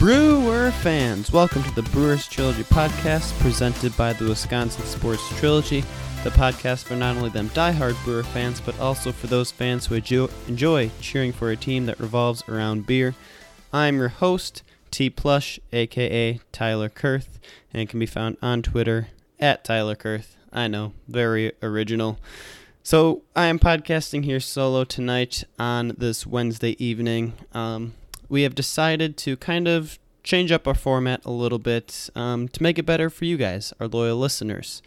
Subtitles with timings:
[0.00, 5.82] Brewer fans, welcome to the Brewers Trilogy podcast presented by the Wisconsin Sports Trilogy,
[6.24, 9.96] the podcast for not only them diehard Brewer fans, but also for those fans who
[9.96, 13.14] enjoy cheering for a team that revolves around beer.
[13.74, 17.38] I'm your host, T Plush, aka Tyler Kurth,
[17.74, 20.34] and can be found on Twitter at Tyler Kurth.
[20.50, 22.18] I know, very original.
[22.82, 27.34] So I am podcasting here solo tonight on this Wednesday evening.
[27.52, 27.92] Um,
[28.30, 32.62] we have decided to kind of change up our format a little bit um, to
[32.62, 34.80] make it better for you guys, our loyal listeners.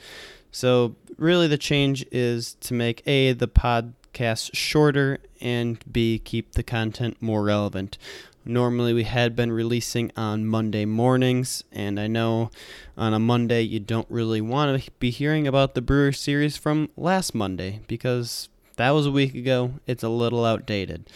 [0.52, 6.64] So really, the change is to make a the podcast shorter and b keep the
[6.64, 7.98] content more relevant.
[8.46, 12.52] Normally, we had been releasing on Monday mornings, and I know
[12.98, 16.90] on a Monday you don't really want to be hearing about the Brewer series from
[16.98, 19.76] last Monday because that was a week ago.
[19.88, 21.10] It's a little outdated.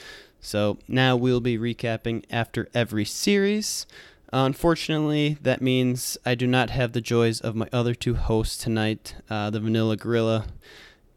[0.47, 3.85] So now we'll be recapping after every series.
[4.31, 9.15] Unfortunately, that means I do not have the joys of my other two hosts tonight,
[9.29, 10.45] uh, the Vanilla Gorilla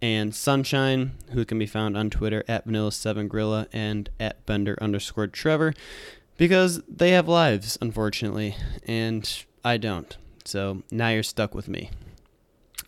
[0.03, 5.75] and Sunshine, who can be found on Twitter at Vanilla7Gorilla and at Bender underscore Trevor,
[6.37, 10.17] because they have lives, unfortunately, and I don't.
[10.45, 11.91] So now you're stuck with me.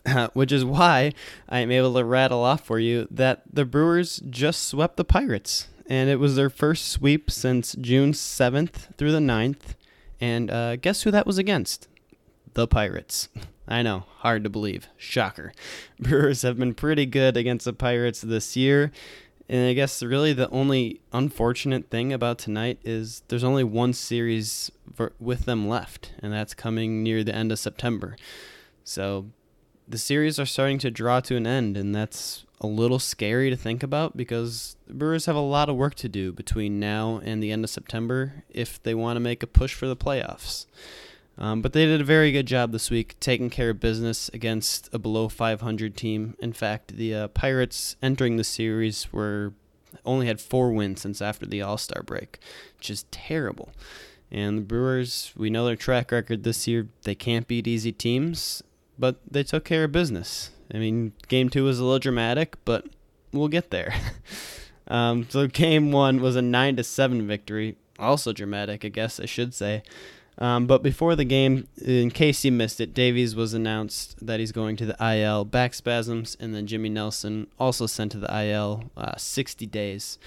[0.05, 1.13] Uh, which is why
[1.47, 5.69] I am able to rattle off for you that the Brewers just swept the Pirates.
[5.87, 9.75] And it was their first sweep since June 7th through the 9th.
[10.21, 11.87] And uh, guess who that was against?
[12.53, 13.29] The Pirates.
[13.67, 14.87] I know, hard to believe.
[14.97, 15.53] Shocker.
[15.99, 18.91] Brewers have been pretty good against the Pirates this year.
[19.49, 24.71] And I guess really the only unfortunate thing about tonight is there's only one series
[24.95, 28.15] for, with them left, and that's coming near the end of September.
[28.85, 29.27] So
[29.87, 33.57] the series are starting to draw to an end, and that's a little scary to
[33.57, 37.43] think about because the Brewers have a lot of work to do between now and
[37.43, 40.65] the end of September if they want to make a push for the playoffs.
[41.37, 44.89] Um, but they did a very good job this week taking care of business against
[44.93, 46.35] a below 500 team.
[46.39, 49.53] In fact, the uh, Pirates entering the series were
[50.05, 52.39] only had four wins since after the All Star break,
[52.77, 53.71] which is terrible.
[54.31, 56.87] And the Brewers, we know their track record this year.
[57.03, 58.63] They can't beat easy teams,
[58.97, 60.51] but they took care of business.
[60.73, 62.87] I mean, game two was a little dramatic, but
[63.31, 63.93] we'll get there.
[64.87, 69.25] um, so game one was a nine to seven victory, also dramatic, I guess I
[69.25, 69.83] should say.
[70.37, 74.51] Um, but before the game, in case you missed it, Davies was announced that he's
[74.51, 78.89] going to the IL back spasms, and then Jimmy Nelson also sent to the IL
[78.97, 80.17] uh, 60 days.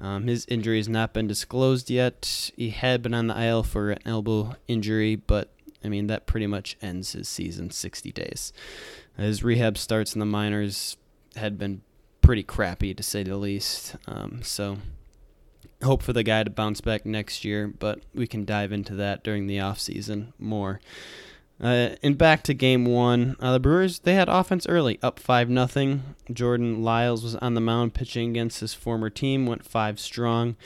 [0.00, 2.50] Um, his injury has not been disclosed yet.
[2.56, 5.50] He had been on the IL for an elbow injury, but
[5.82, 8.52] I mean, that pretty much ends his season 60 days.
[9.16, 10.96] His rehab starts in the minors
[11.36, 11.82] had been
[12.22, 13.96] pretty crappy, to say the least.
[14.06, 14.78] Um, so,
[15.82, 19.24] hope for the guy to bounce back next year, but we can dive into that
[19.24, 20.80] during the offseason more.
[21.62, 25.50] Uh, and back to game one, uh, the Brewers they had offense early, up five
[25.50, 26.14] nothing.
[26.32, 30.56] Jordan Lyles was on the mound pitching against his former team, went five strong.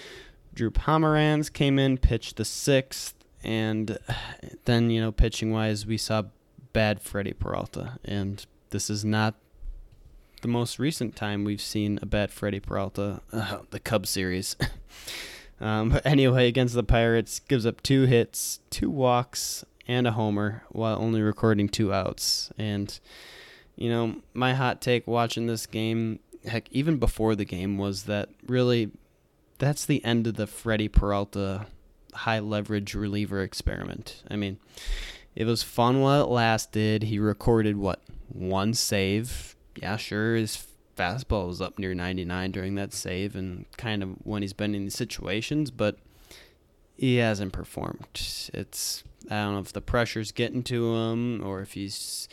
[0.55, 3.99] Drew Pomeranz came in, pitched the sixth, and
[4.65, 6.25] then you know pitching wise, we saw
[6.73, 9.35] bad Freddy Peralta, and this is not
[10.43, 14.57] the most recent time we've seen a bad Freddy Peralta, uh, the Cubs series.
[15.61, 20.63] um, but anyway, against the Pirates, gives up two hits, two walks, and a homer
[20.69, 22.51] while only recording two outs.
[22.59, 22.99] And,
[23.77, 28.29] you know, my hot take watching this game, heck, even before the game, was that
[28.47, 28.91] really
[29.59, 31.67] that's the end of the Freddy Peralta
[32.15, 34.23] high leverage reliever experiment.
[34.31, 34.59] I mean,
[35.35, 37.05] it was fun while it lasted.
[37.05, 39.57] He recorded, what, one save?
[39.77, 40.67] Yeah, sure, his
[40.97, 44.85] fastball was up near 99 during that save and kind of when he's been in
[44.85, 45.99] these situations, but
[46.97, 48.07] he hasn't performed.
[48.53, 52.29] It's I don't know if the pressure's getting to him or if he's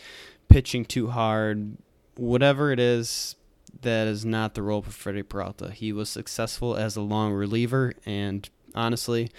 [0.49, 1.77] pitching too hard.
[2.15, 3.35] Whatever it is,
[3.81, 5.71] that is not the role for Freddy Peralta.
[5.71, 9.31] He was successful as a long reliever, and honestly,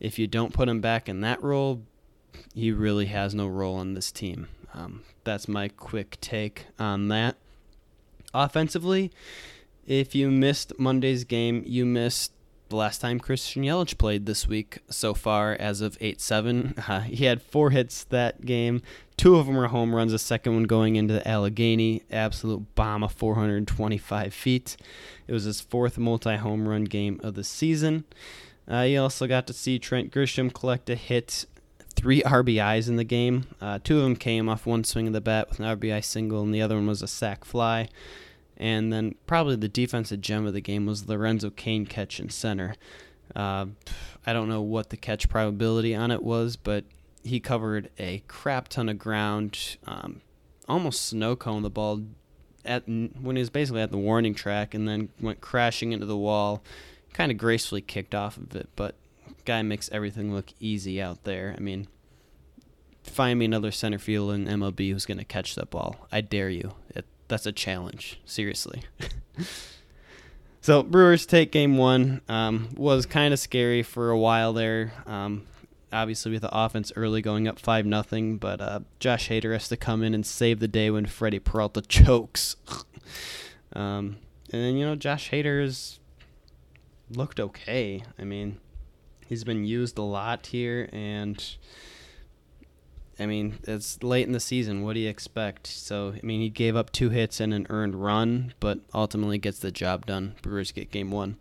[0.00, 1.82] if you don't put him back in that role,
[2.54, 4.48] he really has no role on this team.
[4.74, 7.36] Um, that's my quick take on that.
[8.34, 9.10] Offensively,
[9.86, 12.32] if you missed Monday's game, you missed
[12.68, 16.74] the last time Christian Yelich played this week so far as of 8 7.
[16.88, 18.82] Uh, he had four hits that game.
[19.16, 22.02] Two of them were home runs, the second one going into the Allegheny.
[22.10, 24.76] Absolute bomb of 425 feet.
[25.26, 28.04] It was his fourth multi home run game of the season.
[28.68, 31.46] Uh, he also got to see Trent Grisham collect a hit,
[31.96, 33.46] three RBIs in the game.
[33.60, 36.42] Uh, two of them came off one swing of the bat with an RBI single,
[36.42, 37.88] and the other one was a sac fly.
[38.58, 42.74] And then probably the defensive gem of the game was Lorenzo Cain catch in center.
[43.34, 43.66] Uh,
[44.26, 46.84] I don't know what the catch probability on it was, but
[47.22, 50.20] he covered a crap ton of ground, um,
[50.68, 52.02] almost snow cone the ball
[52.64, 56.16] at when he was basically at the warning track, and then went crashing into the
[56.16, 56.62] wall.
[57.12, 58.94] Kind of gracefully kicked off of it, but
[59.44, 61.54] guy makes everything look easy out there.
[61.56, 61.88] I mean,
[63.02, 66.06] find me another center field in MLB who's going to catch that ball.
[66.12, 66.74] I dare you.
[66.90, 68.20] It, that's a challenge.
[68.24, 68.82] Seriously.
[70.60, 72.20] so Brewers take game one.
[72.28, 74.92] Um, was kind of scary for a while there.
[75.06, 75.46] Um,
[75.92, 79.76] obviously with the offense early going up five nothing, but uh, Josh Hader has to
[79.76, 82.56] come in and save the day when Freddy Peralta chokes.
[83.72, 84.16] um,
[84.52, 86.00] and then you know Josh Hader's
[87.10, 88.02] looked okay.
[88.18, 88.58] I mean,
[89.26, 91.42] he's been used a lot here, and
[93.18, 94.82] I mean it's late in the season.
[94.82, 95.66] What do you expect?
[95.66, 99.58] So I mean he gave up two hits and an earned run, but ultimately gets
[99.58, 100.34] the job done.
[100.42, 101.36] Brewers get game one.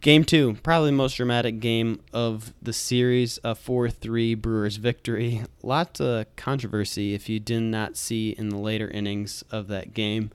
[0.00, 5.42] Game two, probably the most dramatic game of the series, a 4 3 Brewers victory.
[5.60, 10.30] Lots of controversy if you did not see in the later innings of that game,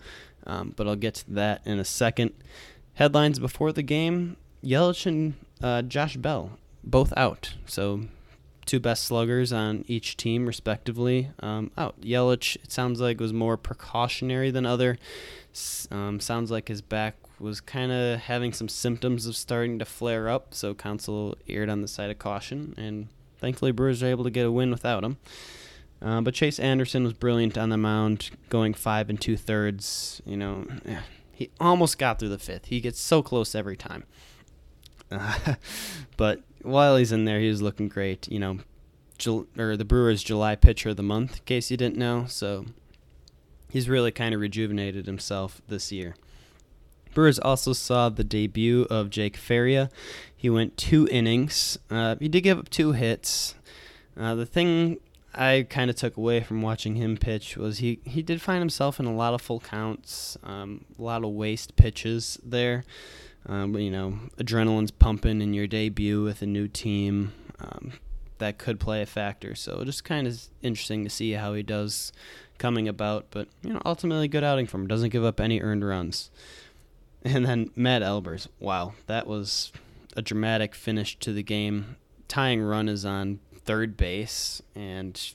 [0.45, 2.33] um, but I'll get to that in a second.
[2.95, 7.54] Headlines before the game Yelich and uh, Josh Bell, both out.
[7.65, 8.01] So,
[8.65, 12.00] two best sluggers on each team, respectively, um, out.
[12.01, 14.98] Yelich, it sounds like, was more precautionary than other.
[15.92, 20.30] Um, sounds like his back was kind of having some symptoms of starting to flare
[20.30, 23.07] up, so Counsell erred on the side of caution, and
[23.38, 25.18] thankfully Brewers are able to get a win without him.
[26.01, 30.21] Uh, but Chase Anderson was brilliant on the mound, going five and two thirds.
[30.25, 30.65] You know,
[31.31, 32.65] he almost got through the fifth.
[32.65, 34.04] He gets so close every time.
[36.18, 38.31] But while he's in there, he was looking great.
[38.31, 38.60] You know,
[39.18, 42.25] Jul- or the Brewers' July pitcher of the month, in case you didn't know.
[42.27, 42.65] So
[43.69, 46.15] he's really kind of rejuvenated himself this year.
[47.13, 49.89] Brewers also saw the debut of Jake Faria.
[50.36, 51.77] He went two innings.
[51.89, 53.56] Uh, he did give up two hits.
[54.18, 54.98] Uh, the thing
[55.33, 59.00] I kind of took away from watching him pitch was he, he did find himself
[59.00, 62.83] in a lot of full counts, um, a lot of waste pitches there.
[63.45, 67.34] Um, you know, adrenaline's pumping in your debut with a new team.
[67.60, 67.94] Um,
[68.40, 69.56] that could play a factor.
[69.56, 72.12] So just kind of interesting to see how he does
[72.57, 73.28] coming about.
[73.31, 74.88] But you know, ultimately good outing from him.
[74.88, 76.30] Doesn't give up any earned runs.
[77.25, 78.50] And then Matt Albers.
[78.60, 79.72] Wow, that was
[80.18, 81.96] a dramatic finish to the game.
[82.28, 85.34] Tying run is on third base, and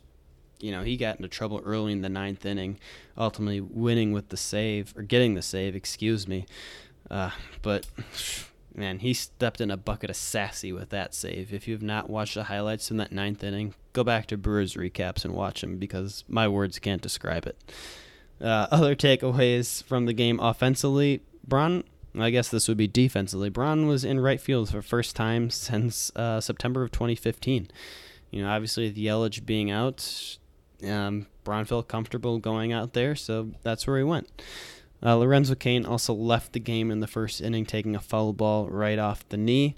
[0.60, 2.78] you know he got into trouble early in the ninth inning,
[3.16, 5.74] ultimately winning with the save or getting the save.
[5.74, 6.44] Excuse me,
[7.10, 7.30] uh,
[7.62, 7.86] but
[8.74, 11.52] man, he stepped in a bucket of sassy with that save.
[11.52, 14.74] If you have not watched the highlights from that ninth inning, go back to Brewers
[14.74, 17.56] recaps and watch them because my words can't describe it.
[18.40, 21.82] Uh, other takeaways from the game offensively, Braun,
[22.16, 23.50] I guess this would be defensively.
[23.50, 27.68] Braun was in right field for the first time since uh, September of 2015.
[28.30, 30.38] You know, obviously the Yelich being out,
[30.86, 34.28] um, Braun felt comfortable going out there, so that's where he went.
[35.02, 38.68] Uh, Lorenzo Cain also left the game in the first inning, taking a foul ball
[38.68, 39.76] right off the knee.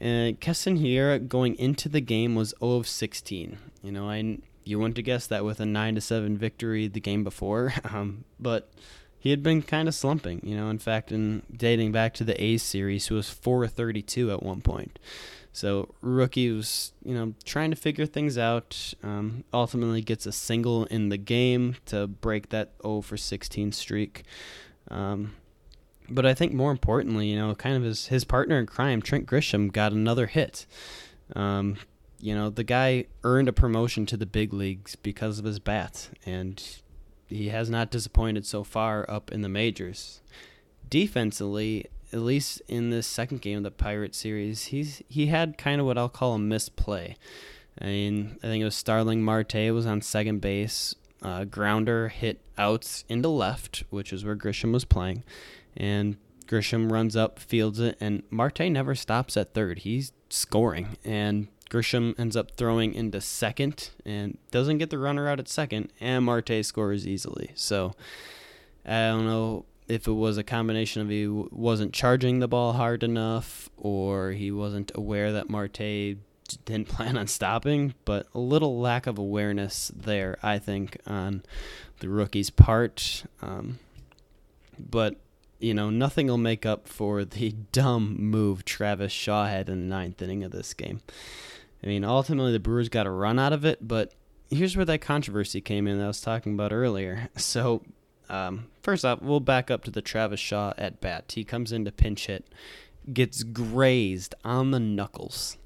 [0.00, 3.58] And Keston Hiura going into the game was 0 of 16.
[3.82, 7.00] You know, I you wouldn't have guessed that with a 9 to 7 victory the
[7.00, 8.70] game before, um, but
[9.18, 10.40] he had been kind of slumping.
[10.42, 14.42] You know, in fact, in dating back to the A's series, he was 432 at
[14.42, 14.98] one point.
[15.56, 18.92] So rookie was, you know, trying to figure things out.
[19.02, 24.24] Um, ultimately gets a single in the game to break that 0 for 16 streak.
[24.90, 25.34] Um,
[26.10, 29.24] but I think more importantly, you know, kind of his his partner in crime, Trent
[29.24, 30.66] Grisham, got another hit.
[31.34, 31.78] Um,
[32.20, 36.10] you know, the guy earned a promotion to the big leagues because of his bat,
[36.26, 36.62] and
[37.28, 40.20] he has not disappointed so far up in the majors.
[40.90, 41.86] Defensively,
[42.16, 45.86] at least in this second game of the Pirate series, he's he had kind of
[45.86, 47.16] what I'll call a misplay.
[47.80, 50.94] I mean, I think it was Starling Marte was on second base.
[51.22, 55.24] Uh, grounder hit out into left, which is where Grisham was playing,
[55.76, 59.80] and Grisham runs up, fields it, and Marte never stops at third.
[59.80, 65.40] He's scoring, and Grisham ends up throwing into second and doesn't get the runner out
[65.40, 67.50] at second, and Marte scores easily.
[67.54, 67.94] So
[68.86, 73.02] I don't know if it was a combination of he wasn't charging the ball hard
[73.02, 76.16] enough or he wasn't aware that Marte
[76.64, 81.42] didn't plan on stopping, but a little lack of awareness there, I think, on
[82.00, 83.24] the rookie's part.
[83.42, 83.78] Um,
[84.78, 85.16] but
[85.58, 89.94] you know, nothing will make up for the dumb move Travis Shaw had in the
[89.94, 91.00] ninth inning of this game.
[91.82, 94.12] I mean, ultimately the Brewers got a run out of it, but
[94.50, 97.28] here's where that controversy came in that I was talking about earlier.
[97.36, 97.82] So,
[98.28, 101.32] um, first off, we'll back up to the Travis Shaw at bat.
[101.34, 102.46] He comes in to pinch hit,
[103.12, 105.56] gets grazed on the knuckles,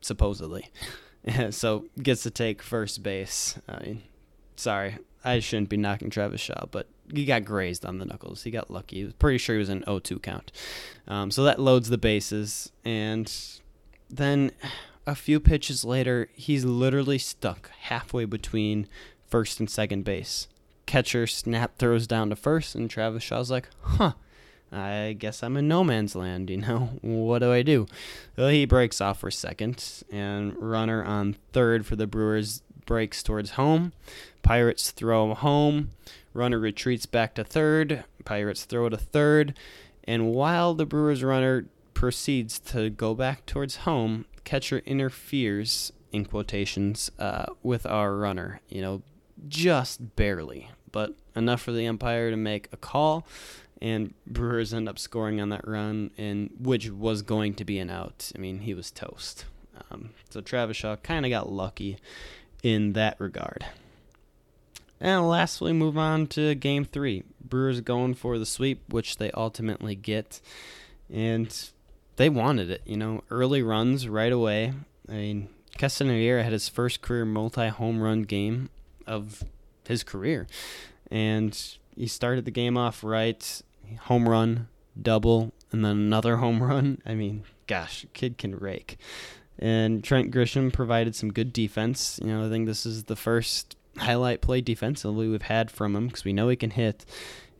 [0.00, 0.70] supposedly.
[1.50, 3.58] so, gets to take first base.
[3.68, 4.02] I mean,
[4.56, 8.42] sorry, I shouldn't be knocking Travis Shaw, but he got grazed on the knuckles.
[8.42, 8.96] He got lucky.
[8.96, 10.52] He was pretty sure he was an 0-2 count.
[11.08, 13.32] Um, so that loads the bases, and
[14.10, 14.52] then
[15.06, 18.86] a few pitches later, he's literally stuck halfway between
[19.26, 20.48] first and second base.
[20.86, 24.12] Catcher snap throws down to first, and Travis Shaw's like, "Huh."
[24.72, 26.90] I guess I'm in no man's land, you know.
[27.02, 27.86] What do I do?
[28.36, 33.50] Well, he breaks off for second, and runner on third for the Brewers breaks towards
[33.50, 33.92] home.
[34.42, 35.90] Pirates throw home.
[36.32, 38.04] Runner retreats back to third.
[38.24, 39.56] Pirates throw to third.
[40.04, 47.10] And while the Brewers runner proceeds to go back towards home, catcher interferes, in quotations,
[47.18, 48.60] uh, with our runner.
[48.68, 49.02] You know,
[49.48, 53.26] just barely, but enough for the umpire to make a call.
[53.80, 57.90] And Brewers end up scoring on that run, and which was going to be an
[57.90, 58.32] out.
[58.34, 59.44] I mean, he was toast.
[59.90, 61.98] Um, so Travis Shaw kind of got lucky
[62.62, 63.66] in that regard.
[65.00, 67.24] And lastly, move on to game three.
[67.42, 70.40] Brewers going for the sweep, which they ultimately get.
[71.12, 71.54] And
[72.16, 74.72] they wanted it, you know, early runs right away.
[75.08, 78.70] I mean, Keston Hiura had his first career multi home run game
[79.06, 79.42] of
[79.86, 80.46] his career.
[81.10, 81.58] And
[81.96, 83.62] he started the game off right
[84.02, 84.68] home run,
[85.00, 87.00] double, and then another home run.
[87.06, 88.98] I mean, gosh, kid can rake.
[89.58, 92.18] And Trent Grisham provided some good defense.
[92.22, 96.08] You know, I think this is the first highlight play defensively we've had from him
[96.08, 97.04] because we know he can hit.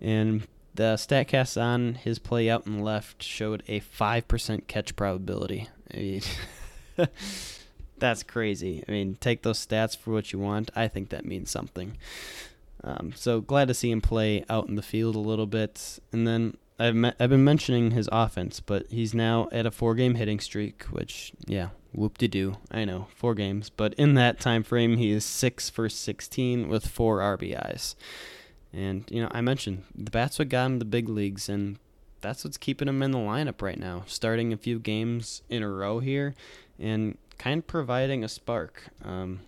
[0.01, 5.69] And the Statcast on his play out and left showed a 5% catch probability.
[5.93, 6.23] I mean,
[7.99, 8.85] that's crazy.
[8.89, 10.71] I mean, take those stats for what you want.
[10.75, 11.97] I think that means something.
[12.83, 15.99] Um, so glad to see him play out in the field a little bit.
[16.13, 19.95] And then I've me- I've been mentioning his offense, but he's now at a four
[19.95, 22.57] game hitting streak, which yeah, whoop de doo.
[22.71, 26.87] I know four games, but in that time frame, he is six for sixteen with
[26.87, 27.95] four RBIs.
[28.73, 31.79] And you know, I mentioned the bats what got him the big leagues, and
[32.21, 34.03] that's what's keeping him in the lineup right now.
[34.07, 36.35] Starting a few games in a row here,
[36.79, 38.85] and kind of providing a spark.
[39.05, 39.41] Um,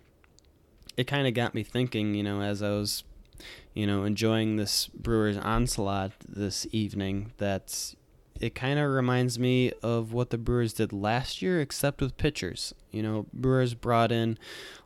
[0.97, 3.05] it kind of got me thinking, you know, as I was
[3.75, 7.95] you know, enjoying this Brewers onslaught this evening that
[8.41, 12.75] it kind of reminds me of what the Brewers did last year, except with pitchers.
[12.91, 14.39] You know, Brewers brought in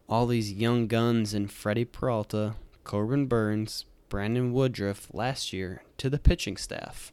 [0.09, 2.55] all these young guns and Freddy Peralta,
[2.85, 7.13] Corbin Burnes, Brandon Woodruff last year to the pitching staff.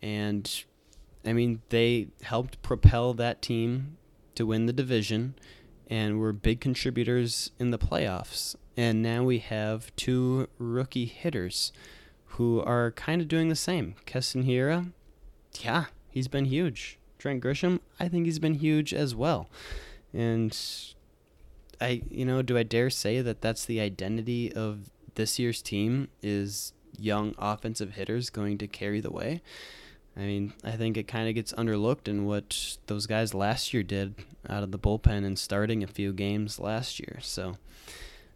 [0.00, 0.64] And,
[1.24, 3.96] I mean, they helped propel that team
[4.34, 5.34] to win the division
[5.88, 8.54] and were big contributors in the playoffs.
[8.76, 11.72] And now we have two rookie hitters
[12.24, 13.96] who are kind of doing the same.
[14.06, 14.92] Keston Hiura,
[15.60, 16.98] yeah, he's been huge.
[17.18, 19.50] Trent Grisham, I think he's been huge as well.
[20.14, 20.56] And
[21.80, 26.08] I, you know, do I dare say that that's the identity of this year's team
[26.22, 29.42] is young offensive hitters going to carry the way?
[30.16, 33.82] I mean, I think it kind of gets underlooked in what those guys last year
[33.82, 34.14] did
[34.48, 37.18] out of the bullpen and starting a few games last year.
[37.22, 37.56] So,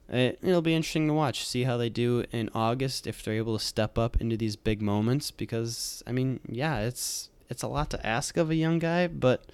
[0.08, 3.58] it, it'll be interesting to watch, see how they do in August if they're able
[3.58, 5.30] to step up into these big moments.
[5.30, 9.46] Because I mean, yeah, it's it's a lot to ask of a young guy, but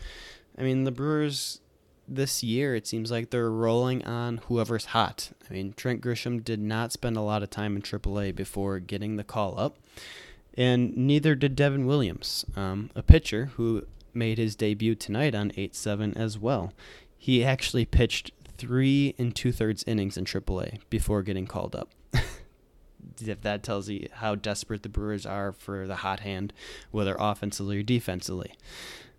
[0.59, 1.61] I mean the Brewers
[2.09, 5.31] this year it seems like they're rolling on whoever's hot.
[5.49, 9.17] I mean Trent Grisham did not spend a lot of time in AAA before getting
[9.17, 9.79] the call up,
[10.61, 16.15] and neither did Devin Williams, um, a pitcher who made his debut tonight on 8-7
[16.15, 16.75] as well.
[17.17, 21.89] He actually pitched three and two thirds innings in AAA before getting called up.
[23.23, 26.53] if that tells you how desperate the Brewers are for the hot hand,
[26.91, 28.53] whether offensively or defensively.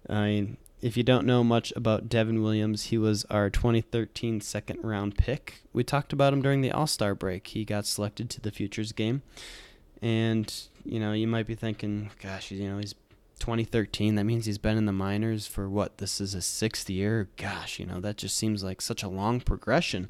[0.07, 4.77] I mean, if you don't know much about Devin Williams, he was our 2013 second
[4.83, 5.63] round pick.
[5.73, 7.47] We talked about him during the All Star break.
[7.47, 9.23] He got selected to the Futures game.
[10.01, 10.51] And,
[10.83, 12.95] you know, you might be thinking, oh, gosh, you know, he's
[13.39, 14.15] 2013.
[14.15, 15.97] That means he's been in the minors for what?
[15.97, 17.29] This is his sixth year.
[17.37, 20.09] Gosh, you know, that just seems like such a long progression,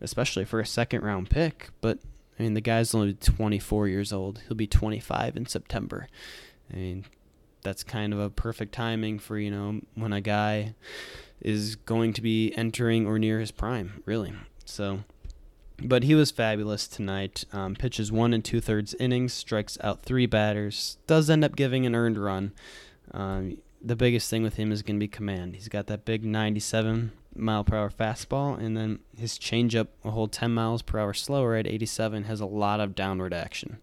[0.00, 1.70] especially for a second round pick.
[1.80, 1.98] But,
[2.38, 4.42] I mean, the guy's only 24 years old.
[4.48, 6.08] He'll be 25 in September.
[6.72, 7.04] I mean,
[7.62, 10.74] that's kind of a perfect timing for, you know, when a guy
[11.40, 14.32] is going to be entering or near his prime, really.
[14.64, 15.00] So,
[15.82, 17.44] but he was fabulous tonight.
[17.52, 21.86] Um, pitches one and two thirds innings, strikes out three batters, does end up giving
[21.86, 22.52] an earned run.
[23.12, 25.54] Um, the biggest thing with him is going to be command.
[25.54, 30.28] He's got that big 97 mile per hour fastball, and then his changeup, a whole
[30.28, 33.78] 10 miles per hour slower at 87, has a lot of downward action.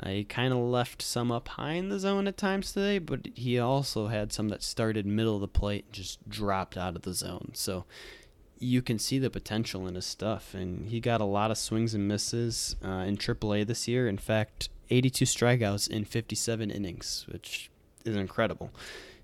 [0.00, 3.28] Uh, he kind of left some up high in the zone at times today, but
[3.34, 7.02] he also had some that started middle of the plate and just dropped out of
[7.02, 7.50] the zone.
[7.54, 7.84] So
[8.58, 11.94] you can see the potential in his stuff, and he got a lot of swings
[11.94, 14.08] and misses uh, in AAA this year.
[14.08, 17.70] In fact, 82 strikeouts in 57 innings, which
[18.04, 18.70] is incredible.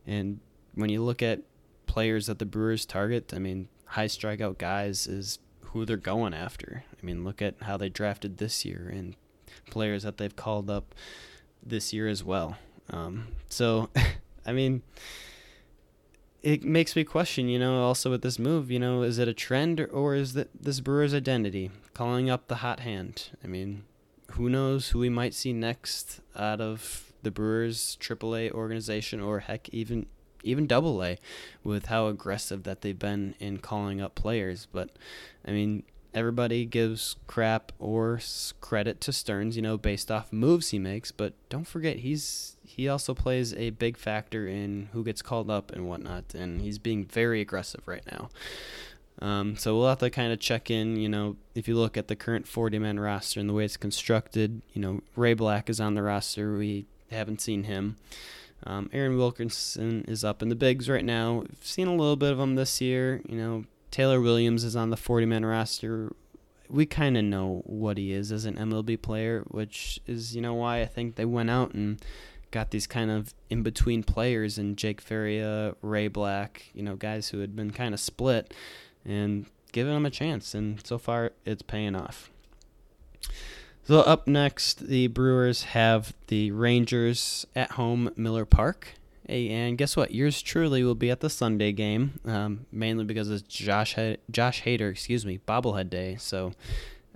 [0.07, 0.41] And
[0.75, 1.41] when you look at
[1.87, 6.85] players that the Brewers target, I mean, high strikeout guys is who they're going after.
[6.93, 9.17] I mean, look at how they drafted this year and
[9.71, 10.95] players that they've called up
[11.65, 12.57] this year as well.
[12.91, 13.91] Um, so,
[14.47, 14.83] I mean,
[16.45, 19.33] it makes me question, you know, also with this move, you know, is it a
[19.33, 23.31] trend or is that this Brewers identity calling up the hot hand?
[23.43, 23.85] I mean,
[24.33, 29.71] who knows who we might see next out of the Brewers AAA organization or heck
[29.71, 30.05] even
[30.43, 31.17] even double A
[31.63, 34.91] with how aggressive that they've been in calling up players, but
[35.49, 38.21] I mean, everybody gives crap or
[38.61, 41.11] credit to Stearns, you know, based off moves he makes.
[41.11, 45.73] But don't forget, he's he also plays a big factor in who gets called up
[45.73, 48.31] and whatnot, and he's being very aggressive right now.
[49.21, 50.97] Um, so we'll have to kind of check in.
[50.97, 54.63] You know, if you look at the current 40-man roster and the way it's constructed,
[54.73, 56.57] you know, Ray Black is on the roster.
[56.57, 57.97] We haven't seen him.
[58.67, 61.41] Um, Aaron Wilkerson is up in the bigs right now.
[61.41, 63.21] We've seen a little bit of him this year.
[63.29, 63.65] You know,
[63.95, 66.13] Taylor Williams is on the 40 man roster.
[66.69, 70.53] We kind of know what he is as an MLB player, which is, you know,
[70.53, 72.05] why I think they went out and
[72.51, 77.29] got these kind of in between players and Jake Faria, Ray Black, you know, guys
[77.29, 78.53] who had been kind of split
[79.05, 80.55] and giving them a chance.
[80.55, 82.33] And so far, it's paying off.
[83.85, 88.95] So up next, the Brewers have the Rangers at home, Miller Park.
[89.27, 90.15] Hey, and guess what?
[90.15, 93.97] Yours truly will be at the Sunday game, um, mainly because it's Josh
[94.31, 96.17] Josh Hader, excuse me, bobblehead day.
[96.19, 96.53] So,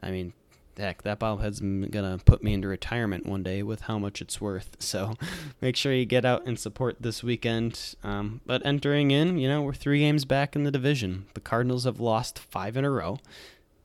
[0.02, 0.32] I mean,
[0.78, 4.76] heck, that bobblehead's gonna put me into retirement one day with how much it's worth.
[4.80, 5.16] So,
[5.60, 7.94] make sure you get out and support this weekend.
[8.02, 11.26] Um, but entering in, you know, we're three games back in the division.
[11.34, 13.18] The Cardinals have lost five in a row.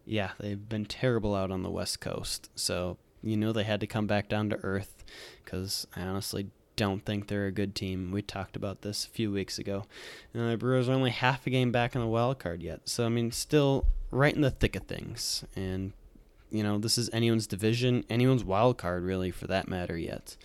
[0.06, 2.50] Yeah, they've been terrible out on the West Coast.
[2.56, 5.04] So, you know, they had to come back down to earth
[5.44, 8.12] because I honestly don't think they're a good team.
[8.12, 9.86] We talked about this a few weeks ago.
[10.34, 12.82] And the Brewers are only half a game back in the wild card yet.
[12.86, 15.46] So I mean, still right in the thick of things.
[15.56, 15.94] And
[16.50, 20.38] you know, this is anyone's division, anyone's wild card really for that matter yet.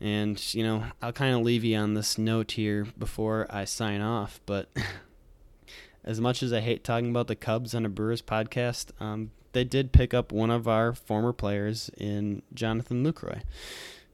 [0.00, 4.00] And you know, I'll kind of leave you on this note here before I sign
[4.00, 4.68] off, but
[6.04, 9.64] as much as I hate talking about the Cubs on a Brewers podcast, um, they
[9.64, 13.42] did pick up one of our former players in Jonathan Lucroy.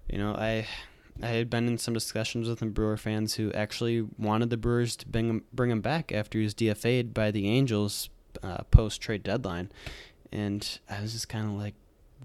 [0.09, 0.67] You know, I
[1.23, 4.97] I had been in some discussions with some Brewer fans who actually wanted the Brewers
[4.97, 8.09] to bring him, bring him back after he was DFA'd by the Angels
[8.43, 9.71] uh, post trade deadline,
[10.31, 11.75] and I was just kind of like,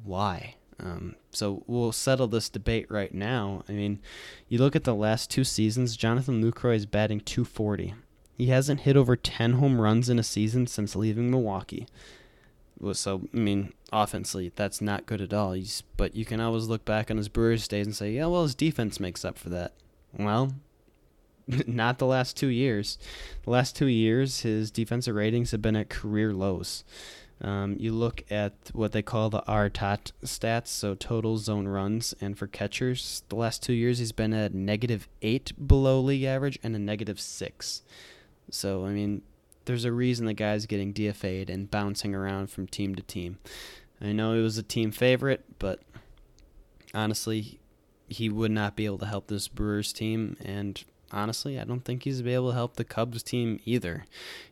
[0.03, 0.55] why?
[0.79, 3.63] Um, so we'll settle this debate right now.
[3.69, 3.99] I mean,
[4.47, 7.93] you look at the last two seasons, Jonathan Lucroy is batting 240.
[8.37, 11.87] He hasn't hit over 10 home runs in a season since leaving Milwaukee.
[12.91, 15.53] So I mean, offensively, that's not good at all.
[15.53, 18.43] He's, but you can always look back on his Brewers days and say, yeah, well,
[18.43, 19.73] his defense makes up for that.
[20.17, 20.53] Well,
[21.67, 22.97] not the last two years.
[23.43, 26.83] The last two years, his defensive ratings have been at career lows.
[27.41, 32.37] Um, you look at what they call the RTOT stats, so total zone runs, and
[32.37, 36.73] for catchers, the last two years he's been at negative eight below league average and
[36.75, 37.83] a negative six.
[38.49, 39.23] So I mean,
[39.65, 43.37] there's a reason the guy's getting DFA'd and bouncing around from team to team.
[44.01, 45.81] I know he was a team favorite, but
[46.93, 47.59] honestly,
[48.07, 50.35] he would not be able to help this Brewers team.
[50.43, 54.05] And honestly, I don't think he's be able to help the Cubs team either.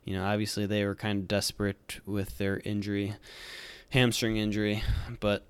[0.05, 3.15] You know, obviously they were kind of desperate with their injury,
[3.89, 4.83] hamstring injury,
[5.19, 5.45] but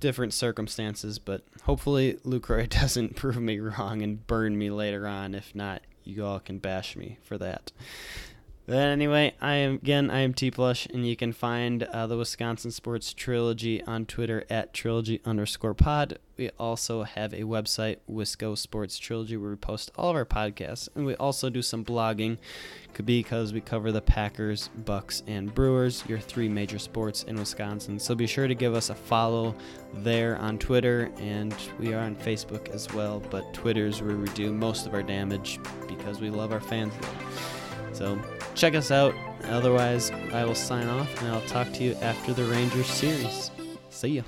[0.00, 1.18] different circumstances.
[1.18, 5.34] But hopefully, Lucroy doesn't prove me wrong and burn me later on.
[5.34, 7.72] If not, you all can bash me for that.
[8.66, 10.10] But anyway, I am again.
[10.10, 14.44] I am T Plush, and you can find uh, the Wisconsin Sports Trilogy on Twitter
[14.50, 16.18] at trilogy underscore pod.
[16.36, 20.88] We also have a website, Wisco Sports Trilogy, where we post all of our podcasts,
[20.96, 22.38] and we also do some blogging,
[23.04, 28.00] because we cover the Packers, Bucks, and Brewers, your three major sports in Wisconsin.
[28.00, 29.54] So be sure to give us a follow
[29.94, 33.22] there on Twitter, and we are on Facebook as well.
[33.30, 36.92] But Twitter's where we do most of our damage because we love our fans.
[37.96, 38.20] So
[38.54, 39.14] check us out.
[39.44, 43.50] Otherwise, I will sign off and I'll talk to you after the Rangers series.
[43.88, 44.22] See ya.